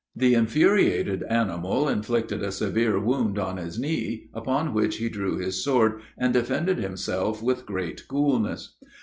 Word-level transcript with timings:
The 0.15 0.33
infuriated 0.33 1.21
animal 1.29 1.87
inflicted 1.87 2.41
a 2.41 2.51
severe 2.51 2.99
wound 2.99 3.37
on 3.37 3.57
his 3.57 3.77
knee, 3.77 4.29
upon 4.33 4.73
which 4.73 4.97
he 4.97 5.09
drew 5.09 5.37
his 5.37 5.63
sword 5.63 6.01
and 6.17 6.33
defended 6.33 6.79
himself 6.79 7.43
with 7.43 7.67
great 7.67 8.07
coolness. 8.07 8.77